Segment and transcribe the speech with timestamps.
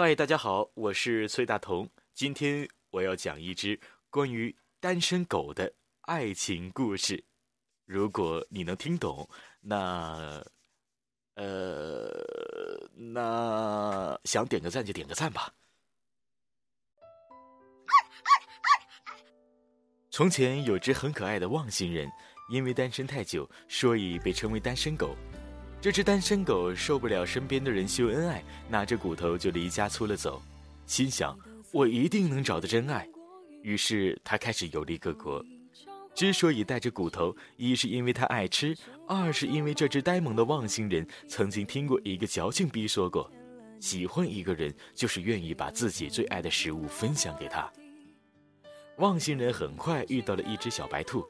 [0.00, 1.90] 嗨，大家好，我是崔大同。
[2.14, 3.76] 今天我要讲一只
[4.10, 7.24] 关于单身狗的爱情故事。
[7.84, 9.28] 如果你能听懂，
[9.60, 10.40] 那，
[11.34, 12.14] 呃，
[12.94, 15.52] 那想点个赞就点个赞吧。
[20.12, 22.08] 从前有只很可爱的忘星人，
[22.50, 25.16] 因为单身太久，所以被称为单身狗。
[25.80, 30.42] 这只单身狗受不了身边的人秀恩爱，拿着骨头就离家出了走，
[30.86, 31.38] 心想
[31.70, 33.08] 我一定能找到真爱。
[33.62, 35.44] 于是他开始游历各国。
[36.16, 38.76] 之所以带着骨头，一是因为他爱吃，
[39.06, 43.30] 二是因为这只呆萌的忘星人曾经听过一个矫情逼说过：
[43.78, 47.72] 喜欢一个人就是愿意把自己最爱的食物分享给他。
[48.96, 51.24] 忘星人很快遇到了一只小白兔。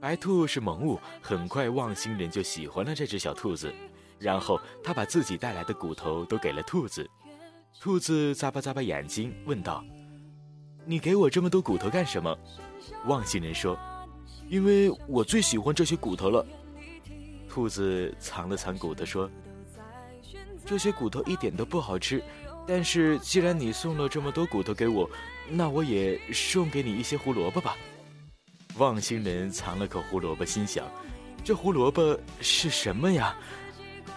[0.00, 3.70] 白兔是萌物，很快望星人就喜欢了这只小兔子，
[4.18, 7.08] 然后他把自己带来的骨头都给了兔子。
[7.78, 9.84] 兔子眨巴眨巴眼睛，问道
[10.86, 12.34] ：“你给我这么多骨头干什么？”
[13.04, 13.78] 望星人说
[14.48, 16.46] ：“因为我最喜欢这些骨头了。”
[17.46, 19.30] 兔子藏了藏骨头说
[20.64, 22.22] ：“这些骨头一点都不好吃，
[22.66, 25.08] 但是既然你送了这么多骨头给我，
[25.50, 27.76] 那我也送给你一些胡萝卜吧。”
[28.76, 30.86] 望星人藏了口胡萝卜，心想
[31.44, 33.36] ：“这胡萝卜是什么呀？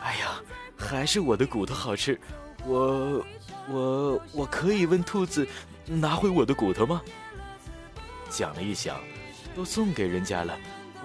[0.01, 0.41] 哎呀，
[0.77, 2.19] 还是我的骨头好吃。
[2.65, 3.25] 我、
[3.69, 5.47] 我、我可以问兔子
[5.85, 7.01] 拿回我的骨头吗？”
[8.29, 8.99] 想了一想，
[9.55, 10.57] 都送给人家了。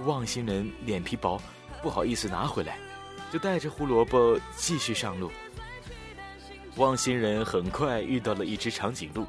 [0.05, 1.41] 望星人脸皮薄，
[1.83, 2.79] 不好意思拿回来，
[3.33, 5.31] 就带着胡萝卜继续上路。
[6.77, 9.27] 望星人很快遇到了一只长颈鹿。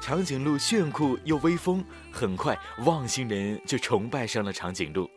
[0.00, 5.10] 长颈鹿炫酷又威风，很快望星人就崇拜上了长颈鹿。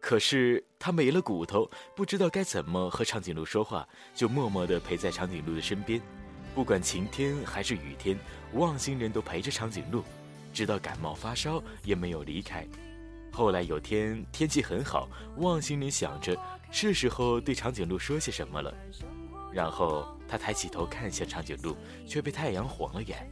[0.00, 6.00] 可是他没了骨头，不知道该怎么和长颈鹿说话，就默默地陪在长颈鹿的身边。
[6.54, 8.16] 不管晴天还是雨天，
[8.52, 10.04] 望星人都陪着长颈鹿，
[10.52, 12.64] 直到感冒发烧也没有离开。
[13.32, 16.38] 后来有天天气很好，望星人想着
[16.70, 18.72] 是时候对长颈鹿说些什么了，
[19.52, 23.28] 然后他抬起头看向长颈鹿，却被太阳晃了眼。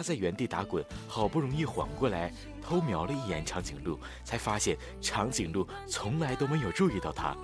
[0.00, 7.36] 他在原地打滚，好不容易缓过来，偷瞄了一眼长颈鹿，才发现长颈鹿从来都没有注意到他。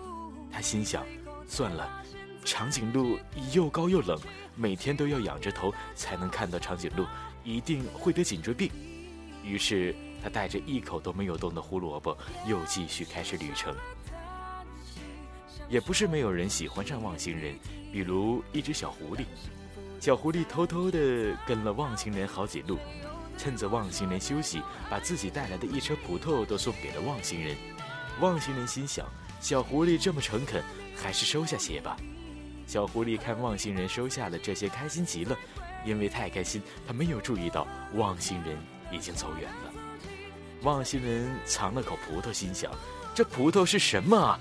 [0.50, 1.05] 他心想：
[1.47, 2.03] 算了，
[2.47, 3.19] 长颈鹿
[3.53, 4.19] 又高又冷，
[4.55, 7.05] 每天都要仰着头才能看到长颈鹿，
[7.44, 8.71] 一定会得颈椎病。
[9.44, 13.77] 于是他带着一口都没有动的胡萝卜，又继续开始旅程。
[15.69, 17.55] 也不是没有人喜欢上望星人，
[17.93, 19.27] 比如一只小狐狸。
[19.98, 22.78] 小狐狸偷偷地跟了忘星人好几路，
[23.36, 27.56] 趁着忘星人休息，把自己带来的一车葡萄都送给了忘星人。
[28.20, 29.04] 忘星人心想：
[29.40, 30.62] 小狐狸这么诚恳，
[30.94, 31.96] 还是收下些吧。
[32.66, 35.36] 小狐狸看忘星人收下了这些，开心极了。
[35.84, 38.56] 因为太开心，他没有注意到忘星人
[38.92, 39.72] 已经走远了。
[40.62, 42.70] 忘星人尝了口葡萄，心想：
[43.14, 44.38] 这葡萄是什么啊？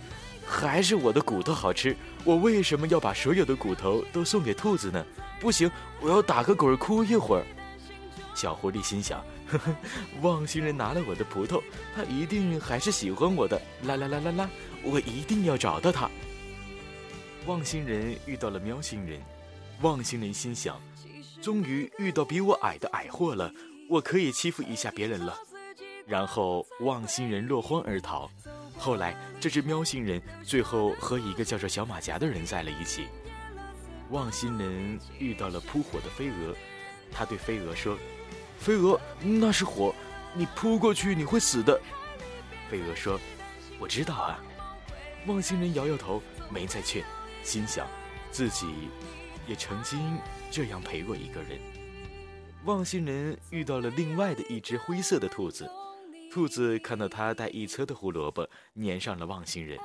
[0.48, 1.96] 还是我的骨头好吃？
[2.24, 5.04] 我为什么要把所有的骨头都送给兔子呢？
[5.40, 5.70] 不行，
[6.02, 7.46] 我要打个滚哭一会儿。
[8.34, 9.76] 小狐狸心想：呵呵，
[10.22, 11.62] 忘星人拿了我的葡萄，
[11.96, 13.62] 他一定还是喜欢我的。
[13.84, 14.50] 啦啦啦啦啦，
[14.84, 16.10] 我一定要找到他。
[17.46, 19.22] 忘星人遇到了喵星人，
[19.82, 20.82] 忘星人心想：
[21.42, 23.52] 终于遇到比我矮的矮货了，
[23.90, 25.38] 我可以欺负一下别人了。
[26.08, 28.30] 然后忘星人落荒而逃。
[28.78, 33.06] 后来，这只喵星人最后和一个叫做小马甲的人在了一起。
[34.12, 36.56] 望星人遇到了扑火的飞蛾，
[37.12, 37.98] 他对飞蛾说
[38.60, 39.94] ：“飞蛾，那是火，
[40.34, 41.80] 你扑过去你会死的。”
[42.70, 43.20] 飞蛾说
[43.80, 44.44] ：“我知道啊。”
[45.28, 46.22] 望星人摇摇头，
[46.52, 47.04] 没再劝，
[47.44, 47.88] 心想
[48.30, 48.68] 自己
[49.48, 50.00] 也曾经
[50.52, 51.60] 这样陪过一个人。
[52.66, 55.70] 望星人遇到了另外的一只灰色的兔子，
[56.32, 59.80] 兔子看到他带一车的胡萝卜，粘上了望星人。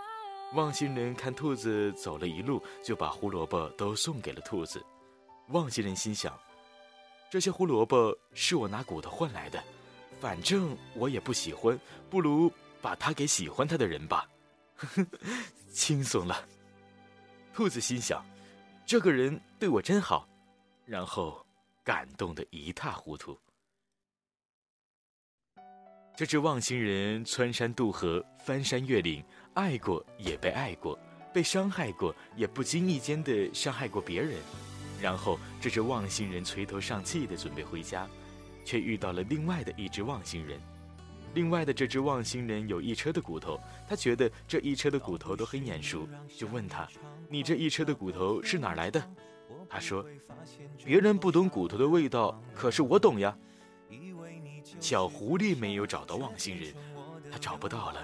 [0.55, 4.85] 望星人看兔子走了一路，就把胡萝卜都送给了兔子。
[5.49, 6.37] 望星人心想：
[7.31, 9.63] 这些胡萝卜是我拿骨头换来的，
[10.21, 12.53] 反正我也不喜欢，不如
[12.83, 14.29] 把它给喜欢它的人吧。
[14.75, 15.07] 呵呵，
[15.73, 16.45] 轻松了。
[17.55, 18.25] 兔子心想：
[18.85, 20.29] 这个人对我真好，
[20.85, 21.47] 然后
[21.85, 23.39] 感动得一塌糊涂。
[26.17, 29.25] 这只望星人穿山渡河，翻山越岭。
[29.55, 30.99] 爱过也被爱过，
[31.33, 34.35] 被伤害过也不经意间的伤害过别人，
[35.01, 38.09] 然后这只忘星人垂头丧气的准备回家，
[38.65, 40.61] 却遇到了另外的一只忘星人。
[41.35, 46.89] 另外的这只忘星人有一车的骨头，他觉得这一车的骨头都很眼熟，就问他
[47.31, 49.01] ：“你这一车的骨头是哪来的？”
[49.71, 50.05] 他说
[50.85, 53.37] ：“别人不懂骨头的味道，可是我懂呀。”
[54.81, 56.75] 小狐狸没有找到忘心人，
[57.31, 58.01] 他找不到了；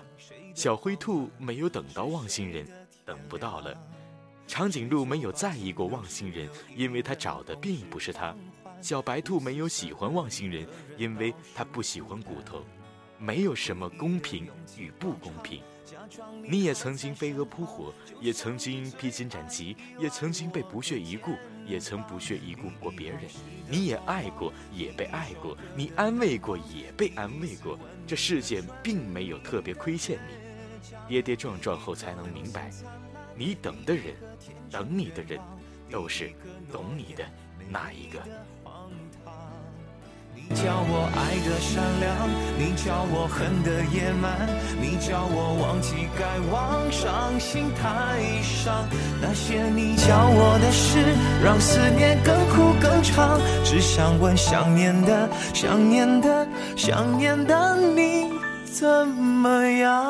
[0.57, 2.67] 小灰兔没有等到忘心人，
[3.05, 3.77] 等不到了；
[4.47, 8.35] 长颈鹿没有在意过忘心人，因为他找的并不是他；
[8.81, 10.67] 小白兔没有喜欢忘心人，
[10.97, 12.65] 因为他不喜欢骨头。
[13.19, 14.49] 没有什么公平
[14.79, 15.63] 与不公平。
[16.43, 21.33] 你也曾经飞蛾扑火，也曾经披荆斩棘，也曾经被不屑一顾，
[21.67, 23.21] 也曾不屑一顾过别人。
[23.69, 27.79] 你也爱过，也被爱过；你安慰过，也被安慰过。
[28.07, 30.46] 这世界并没有特别亏欠你，
[31.09, 32.71] 跌跌撞撞后才能明白，
[33.35, 34.15] 你等的人，
[34.71, 35.39] 等你的人，
[35.91, 36.31] 都是
[36.73, 37.25] 懂你的
[37.71, 38.19] 那一个。
[40.39, 44.47] 你叫我爱的善良，你叫我恨的野蛮，
[44.81, 48.87] 你叫我忘记该忘，伤心太伤。
[49.21, 51.03] 那些你教我的事，
[51.43, 53.41] 让思念更苦更长。
[53.65, 56.47] 只想问想念的、想念的、
[56.77, 58.31] 想念的你
[58.79, 60.05] 怎么样？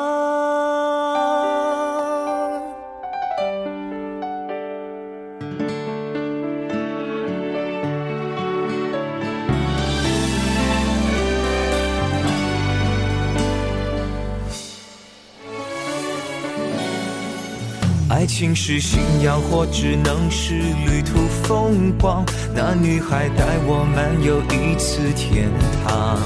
[18.09, 22.25] 爱情是信仰，或只能是旅途风光。
[22.53, 25.49] 那女孩带我漫游一次天
[25.85, 26.19] 堂。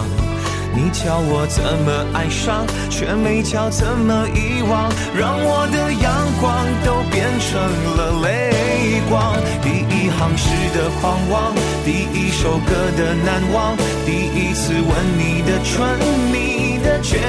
[0.74, 6.10] 你教我怎么爱上，却没教怎么遗忘，让我的阳
[6.40, 7.60] 光都变成
[7.98, 9.36] 了泪光。
[9.62, 11.54] 第一行诗的狂妄，
[11.84, 13.76] 第一首歌的难忘，
[14.06, 15.84] 第一次吻你的唇，
[16.32, 17.20] 你的倔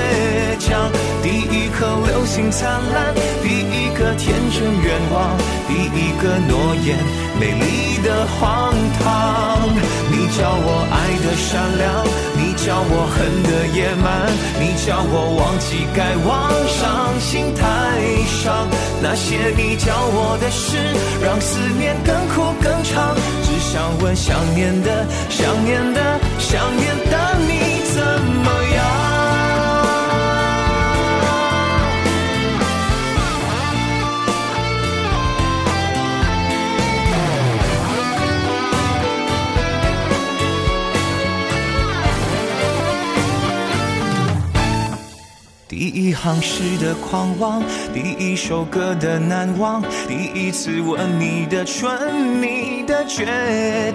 [0.58, 0.90] 强，
[1.22, 3.12] 第一颗流星灿烂，
[3.42, 5.36] 第一个天真愿望，
[5.66, 6.96] 第一个诺言，
[7.40, 8.72] 美丽的荒
[9.02, 9.58] 唐。
[10.10, 10.94] 你教我爱
[11.24, 12.04] 的善良，
[12.64, 13.42] 叫我恨。
[13.42, 14.30] 得野蛮，
[14.60, 17.62] 你叫我忘记该忘，伤心太
[18.40, 18.68] 伤。
[19.02, 20.78] 那些你教我的事，
[21.20, 23.16] 让思念更苦更长。
[23.42, 27.51] 只想问想念的，想念的，想念的你
[46.22, 47.60] 第一行诗的狂妄，
[47.92, 53.26] 第一首歌的难忘，第一次吻你的唇，你的倔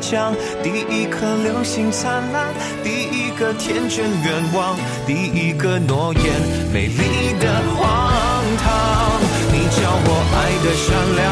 [0.01, 2.53] 强，第一颗流星灿烂，
[2.83, 4.75] 第一个天真愿望，
[5.05, 6.25] 第一个诺言，
[6.73, 8.11] 美丽的荒
[8.57, 9.21] 唐。
[9.49, 11.25] 你叫我爱的善良，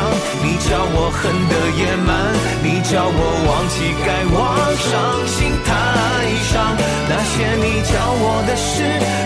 [0.44, 1.22] 你叫我恨
[1.52, 2.32] 的野蛮，
[2.64, 3.76] 你叫我忘记
[4.06, 4.40] 该忘，
[4.80, 4.88] 伤
[5.28, 5.68] 心太
[6.54, 6.95] 伤。
[7.26, 8.84] 那些你教我的事，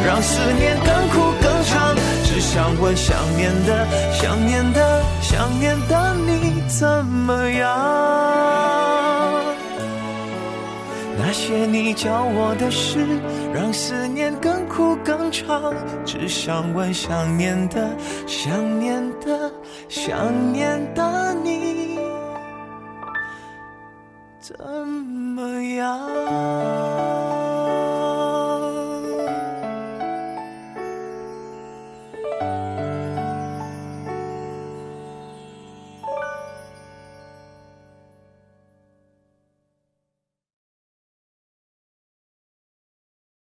[0.07, 1.93] 让思念更苦更长。
[2.23, 7.67] 只想问想念的、想念的、想念的你怎么样？
[11.17, 13.05] 那些你教我的事，
[13.53, 15.73] 让思念更苦更长。
[16.05, 17.89] 只想问想念的、
[18.25, 19.51] 想念的、
[19.89, 21.99] 想念的你
[24.39, 25.99] 怎么样？